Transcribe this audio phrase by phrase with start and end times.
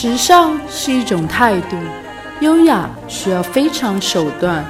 [0.00, 1.76] 时尚是一种态度，
[2.40, 4.64] 优雅需要非常手段，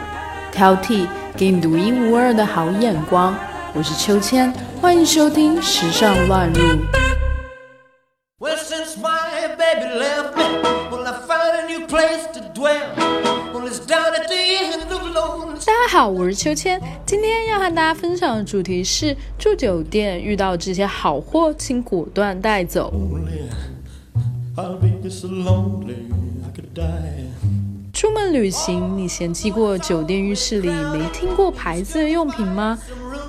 [0.51, 1.07] 挑剔
[1.37, 3.37] 给你独一无二的好眼光。
[3.75, 6.63] 我是秋千，欢迎收听《时尚乱入》。
[15.67, 22.91] 大家好，我是秋千，今天要和大家分享的主题是住酒店遇到这些好货，请果断带走。
[27.93, 32.77] 出门旅行，你嫌弃过酒店浴室里没听过牌子的用品吗？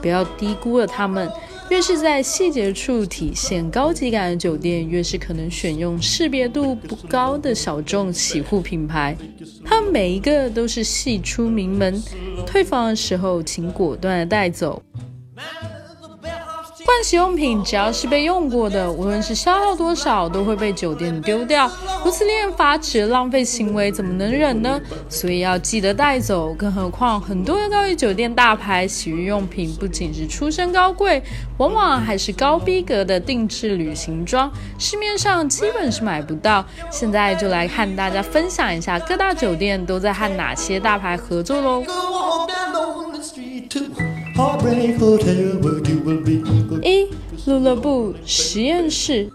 [0.02, 1.30] 不要低估了他们。
[1.70, 9.16] 越是在细节处体现高级感的酒店，越是可能选用识别度不高的小众洗护品牌。
[9.64, 12.02] 他们每一个都是系出名门，
[12.44, 14.82] 退房的时候请果断的带走。
[16.86, 21.70] 盥洗用品只要是被用过的，无论是消耗多少，都会被酒店丢掉。
[22.06, 24.80] 如此令人发指浪费行为，怎么能忍呢？
[25.10, 26.54] 所以要记得带走。
[26.54, 31.22] 更何况，很多的高级酒店大牌洗浴用品不仅是出身高贵，
[31.58, 36.64] 往往还是高逼格的定制旅行装，市面上基本是买不到。
[36.90, 41.84] 现在就来和大家分享一下各大酒店都在和哪些大牌合作喽。
[46.82, 47.08] 一
[47.46, 49.30] 乐乐布实验室，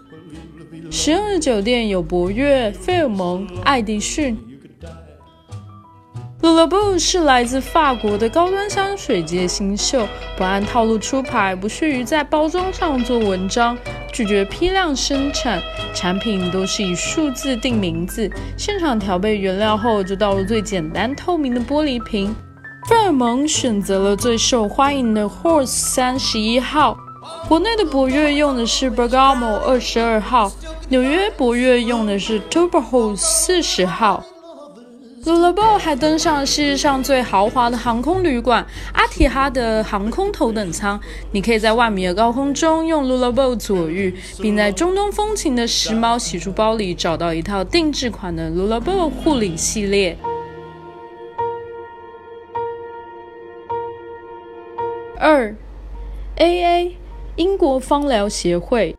[0.89, 4.35] 实用的酒店有博悦、费尔蒙、爱迪逊。
[6.41, 13.77] 乐乐布是来自法国的高端香水界新秀，不按套路出牌，不屑于在包装上做文章，
[14.11, 15.61] 拒绝批量生产，
[15.93, 22.35] 产品都是以数字定名字，现场调配原料后就倒入最简单透明的玻璃瓶。
[22.87, 26.95] 费尔蒙选择了最受欢迎的 Horse 三十一号，
[27.47, 30.51] 国内的博悦用的是 Bergamo 二十二号，
[30.89, 34.23] 纽约博悦用的是 Tuberose 四十号。
[35.25, 38.63] l u l a b o 还登上世界上最豪华的航空旅馆
[38.93, 40.99] 阿提哈德航空头等舱，
[41.31, 50.15] 你可以在万米的高空中用 l u l a b o 左浴，并在中东风情的时髦洗漱包里找到一套定制款的 l u l a b o 护理系列。
[55.27, 55.55] 二
[56.35, 56.97] ，A A，
[57.35, 58.95] 英国芳疗协会。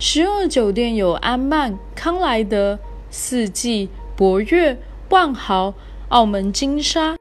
[0.00, 2.76] 实用的酒店有安曼、康莱德、
[3.10, 4.76] 四季、博悦、
[5.08, 5.72] 万豪、
[6.08, 7.14] 澳门金沙。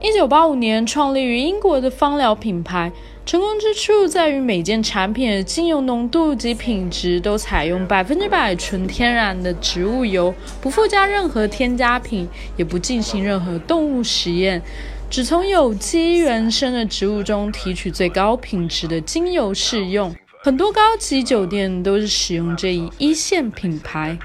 [0.00, 2.92] 一九八五年创立于英国的芳疗品牌，
[3.26, 14.62] 成功之处在于每件产品的精油浓度及品质都采用百分之百纯天然的植物油，不附加任何添加品，也不进行任何动物实验。
[15.10, 24.18] 只从有机原生的植物中提取最高品质的精油试用，很多高级酒店都是使用这一一线品牌。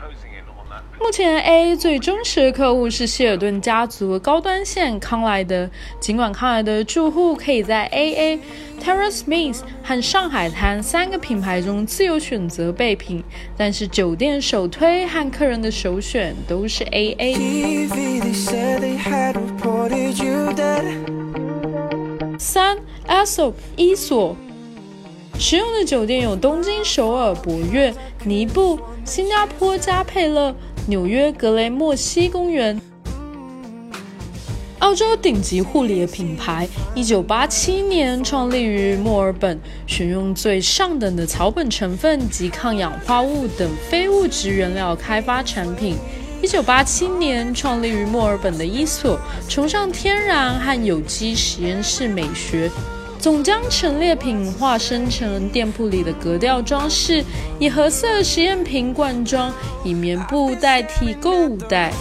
[1.02, 5.70] 目前，A A 最忠实的客户是希尔顿家族高端线康莱德。
[6.00, 8.40] 尽管康莱德住户可以在 AA、
[8.84, 13.24] Terrace Smith 和上海滩三个品牌中自由选择备品，
[13.58, 17.88] 但是酒店首推和客人的首选都是 AA。
[22.38, 22.78] 三
[23.08, 24.36] Aesop 伊索。
[25.42, 27.94] 使用的酒店有东京首尔博悦、
[28.26, 30.54] 尼布、新加坡加佩勒。
[30.90, 32.82] 纽约格雷莫西公园，
[34.80, 45.96] 澳洲顶级护理的品牌，一九八七年创立于墨尔本，选用最上等的草本成分及抗氧化物等非物质原料开发产品。
[46.42, 52.72] 一九八七年创立于墨尔本的伊索，崇尚天然和有机实验室美学。
[53.20, 57.22] 总将陈列品化身成店铺里的格调装饰，
[57.60, 59.54] 以褐色实验瓶灌装，
[59.84, 61.92] 以棉布代替购物袋。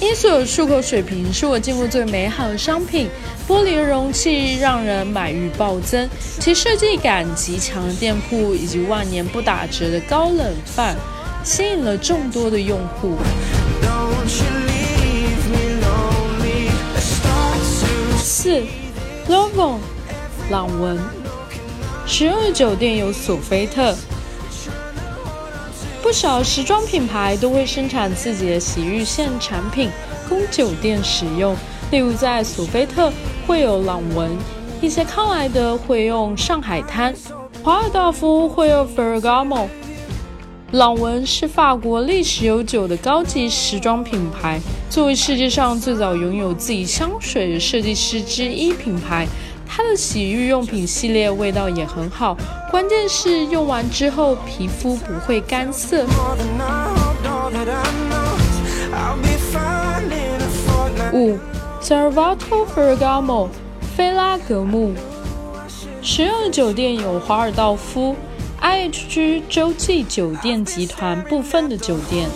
[0.00, 3.06] 伊索漱口水瓶是我见过最美好的商品，
[3.46, 6.08] 玻璃容器让人买欲暴增，
[6.40, 10.96] 其设计感极强的店铺以及万年不打折的高冷范，
[11.44, 13.14] 吸引了众多的用户。
[18.16, 18.62] 四
[19.28, 19.76] ，Lovo。
[20.50, 20.98] 朗文，
[22.06, 23.94] 使用的酒店有索菲特，
[26.02, 29.90] 不少时装品牌都会生产自己的洗浴线产品
[30.28, 31.56] 供酒店使用。
[31.90, 33.10] 例如，在索菲特
[33.46, 34.36] 会有朗文，
[34.82, 37.14] 一些康莱德会用上海滩，
[37.62, 39.66] 华尔道夫会用 Ferragamo。
[40.72, 44.60] 朗文是法国历史悠久的高级时装品牌，
[44.90, 49.26] 作为世界上最早拥有自己香水的设计师之一品牌。
[49.66, 52.36] 它的洗浴用品系列味道也很好，
[52.70, 56.06] 关键是用完之后皮肤不会干涩。
[61.12, 61.38] 五
[61.82, 63.48] ，Salvatore Ferragamo，
[63.96, 64.94] 菲拉格慕。
[66.02, 68.14] 使用的酒店有华尔道夫、
[68.60, 72.28] IHG 洲际酒店集团部分的酒店。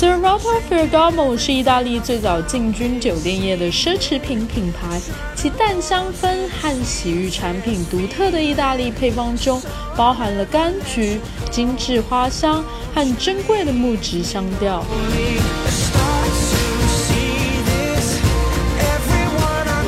[0.00, 4.98] Salvatore Ferragamo 是意大利最早进军酒店业的奢侈品品牌，
[5.36, 9.60] 其淡香氛和洗浴产品独特的意大利配方中，
[9.94, 11.20] 包含了柑橘、
[11.50, 12.64] 精致花香
[12.94, 14.82] 和珍贵的木质香调。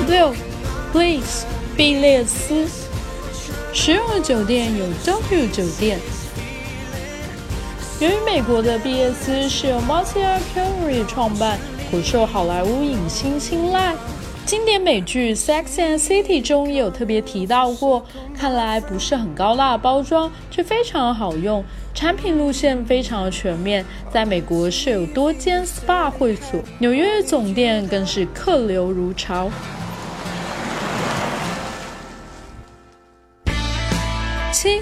[0.07, 0.35] 六
[0.93, 1.45] ，Please，
[1.75, 2.69] 毕列斯。
[3.73, 5.99] 使用的酒店有 W 酒店。
[8.03, 11.57] 由于美国的毕业斯是由 Marcia Curry 创办，
[11.89, 13.95] 颇受好莱坞影星青睐。
[14.45, 18.05] 经典美剧《Sex and City》中也有特别提到过。
[18.37, 21.65] 看来不是很高大包装，却非常好用。
[21.95, 29.49] 产品路线非常的全面，在美国设有多间 SPA 会所，纽约总店更是客流如潮。
[34.51, 34.81] 七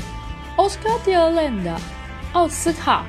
[0.57, 2.00] ，Oscar de la Hoya。
[2.33, 3.05] 奥斯卡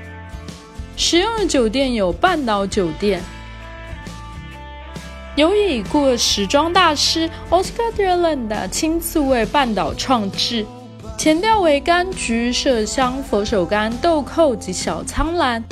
[0.98, 3.22] 使用的酒店有半岛酒店，
[5.36, 10.66] 由已故时装大师 Oscar de la Hoya 亲自为半岛创制，
[11.18, 15.64] 前调为柑橘、麝香、佛手柑、豆蔻及小苍兰，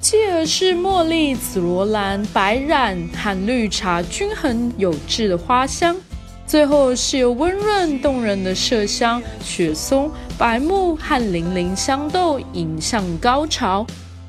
[0.00, 5.96] 继而是茉莉、紫罗兰、白染和绿茶均衡有致的花香。
[6.46, 10.08] 最后是由温润动人的麝香、雪松、
[10.38, 13.84] 白木和零陵香豆引向高潮。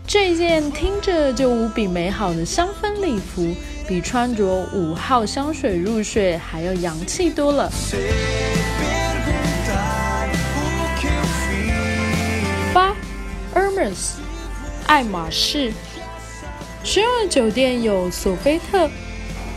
[0.07, 3.53] 这件听着就无比美好的香氛礼服，
[3.87, 7.71] 比穿着五号香水入睡还要洋气多了。
[12.73, 12.95] 八
[13.53, 14.15] ，Hermes，
[14.87, 15.71] 爱马仕。
[16.83, 18.89] 使用的酒店有索菲特、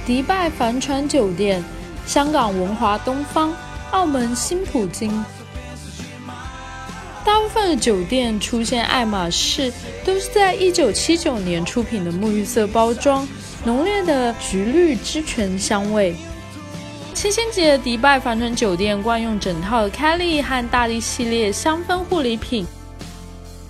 [0.04, 1.64] 迪拜帆船酒店。
[2.10, 3.54] 香港文华东方、
[3.92, 5.24] 澳门新葡京，
[7.24, 9.72] 大部分的酒店出现爱马仕，
[10.04, 13.28] 都是在一九七九年出品的沐浴色包装，
[13.62, 16.12] 浓烈的橘绿之泉香味。
[17.14, 22.66] 七星级的迪拜帆船酒店惯用整套的 Kelly 和大地系列香氛护理品。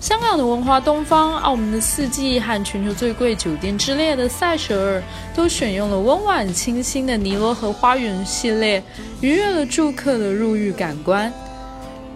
[0.01, 5.03] 香港的文华东方、澳门的四季和全球最贵酒店之列的塞舌尔，
[5.35, 8.81] 都选用了温婉清新的尼罗河花园系列，
[9.21, 11.31] 愉悦了住客的入浴感官。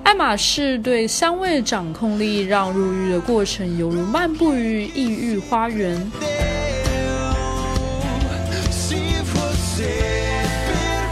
[0.01, 6.11] 爱马仕对香味的掌控力，让入浴的过程犹如漫步于异域花园。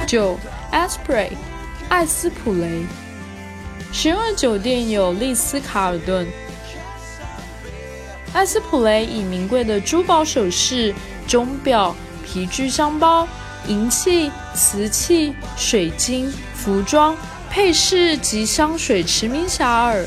[0.07, 0.35] 九
[0.71, 1.29] ，Esprit，
[1.89, 2.81] 艾斯普雷。
[3.91, 6.25] 使用的酒店有丽思卡尔顿。
[8.33, 10.93] 艾斯普雷以名贵的珠宝首饰、
[11.27, 11.95] 钟表、
[12.25, 13.27] 皮具箱包、
[13.67, 17.15] 银器、瓷器、水晶、服装、
[17.49, 20.05] 配饰及香水驰名遐迩。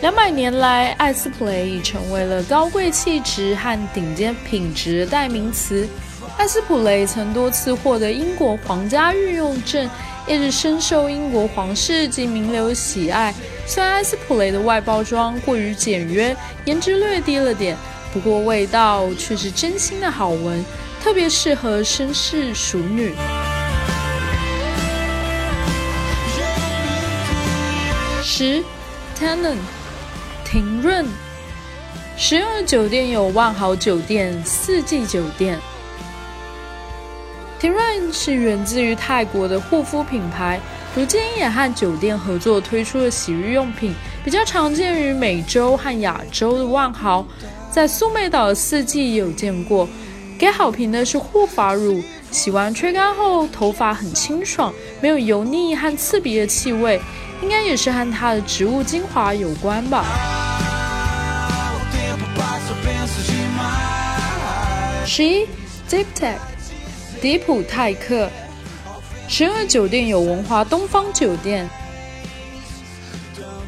[0.00, 5.88] 两百年来，艾斯普雷已成为了高贵气质和顶尖品质的代名词。
[6.36, 9.88] 艾斯普雷曾多次获得英国皇家御用证。
[10.28, 13.34] 一直深受英国皇室及名流喜爱。
[13.66, 17.76] 虽然艾斯普雷的外包装过于简约，颜值略低了点，
[18.12, 20.64] 不过味道却是真心的好闻，
[21.02, 23.14] 特别适合绅士淑女。
[28.22, 28.62] 十
[29.18, 29.58] ，Tennant，
[30.44, 31.06] 庭润。
[32.16, 35.58] 使用的酒店有万豪酒店、四季酒店。
[37.58, 40.60] t i r a n 是源自于泰国的护肤品牌，
[40.94, 47.26] 如今也和酒店合作推出了洗浴用品，比较常见于美洲和亚洲的万豪，
[47.70, 49.88] 在苏梅岛的四季有见过。
[50.38, 54.70] 给好评的是护发乳，洗完吹干后头发很清爽，
[55.00, 57.00] 没有油腻和刺鼻的气味，
[57.40, 60.04] 应该也是和它的植物精华有关吧。
[65.06, 65.46] 十一
[65.88, 66.34] ，Deep Tech。
[67.20, 68.28] 迪普泰克，
[69.32, 71.66] 十二酒店有文华东方酒店。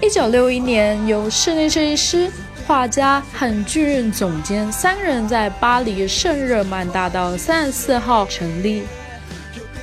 [0.02, 2.30] 一九六一年，由室内设计师、
[2.66, 8.82] 画家和剧院总监三人在巴黎圣日曼大道三十四号成立。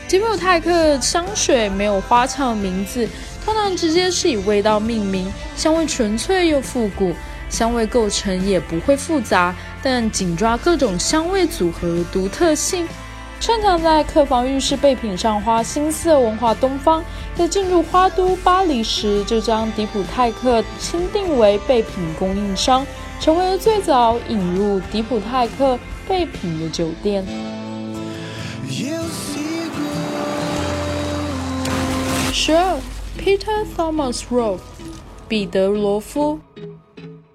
[0.07, 3.09] 吉普泰克香水没有花俏名字，
[3.43, 7.11] 通常直接是以味道命名，香味纯粹又复古，
[7.49, 12.87] 香味构成也不会复杂，但紧抓各种香味组合独特性。
[13.41, 22.85] 擅长在客房、浴室备品上花心思的文化东方，在进入花都巴黎时，就将迪普泰克钦定为备品供应商，
[23.19, 27.25] 成为了最早引入迪普泰克备品的酒店。
[32.31, 32.77] 十二
[33.17, 34.59] ，Peter Thomas Roth，
[35.27, 36.39] 彼得罗夫。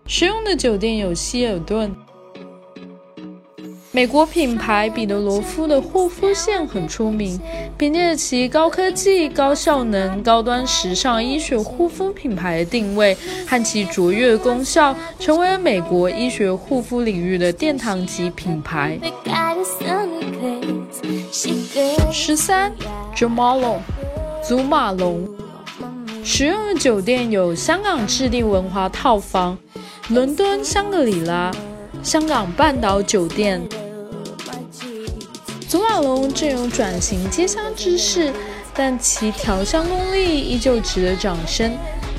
[0.06, 1.95] 使用的酒店有希尔顿。
[3.96, 7.40] 美国品牌彼得罗夫的护肤线很出名，
[7.78, 13.16] 凭借其高科技、高效能、高端时尚医学护肤品牌的定位
[13.48, 19.00] 和其卓越功效，成为了美国医学护肤领域的殿堂级品牌。
[22.12, 22.70] 十三
[23.16, 23.78] ，Jo Malone。
[24.46, 25.26] 祖马龙
[26.22, 29.56] 使用的酒店有香港置地文华套房、
[30.10, 31.50] 伦敦香格里拉、
[32.02, 33.66] 香港半岛酒店。
[35.96, 38.30] 马龙正有转型街香之势，
[38.74, 41.74] 但其调香功力依旧值得掌声。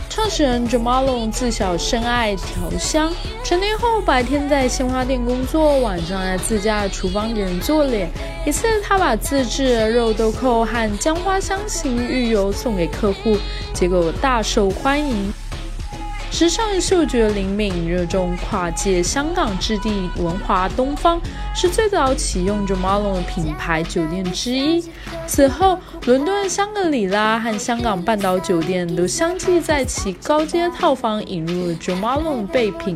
[0.09, 8.09] 创始人 Jamalon 自小深爱调香，成年后白天在鲜花店工作，晚上在自家的厨房给人做脸。
[8.47, 13.37] 一次，他把自制的肉豆蔻和姜花香型浴油送给客户，
[13.75, 15.31] 结果大受欢迎。
[16.39, 21.19] 时尚嗅觉灵敏，热衷跨界，香港置地文华东方
[21.55, 24.85] 是最早启用 j o m a l o n 的品牌酒店之一。
[25.25, 32.95] 此后，伦敦香格里拉和香港半岛酒店都相继在其高阶套房引入了 j o m a l o n 备品。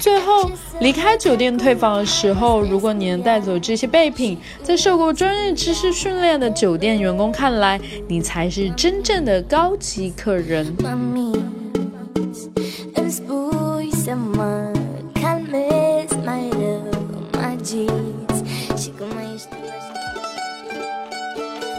[0.00, 0.50] 最后
[0.80, 10.74] 离开酒店退房的时候，如果你能带走这些备品，在受过专业知识训练的酒店员工看来，你才是真正的高级客人。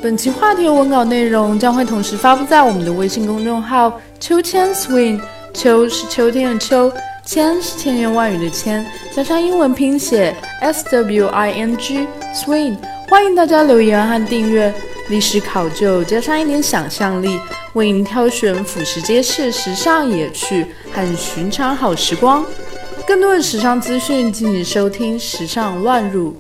[0.02, 5.20] 本期话题文稿内容将会同时发布在我们的微信公众号“秋千 swing”，
[5.54, 6.92] 秋是秋天的秋。
[7.30, 8.84] 千是千言万语的千，
[9.16, 12.76] 加上英文拼写 S W I N G Swing，
[13.08, 14.74] 欢迎大家留言和订阅。
[15.10, 17.40] 历史考究加上一点想象力，
[17.74, 22.44] 为您挑选俯拾皆是时尚野趣和寻常好时光。
[23.06, 26.32] 更多的时尚资讯，敬请收听《时尚乱入》。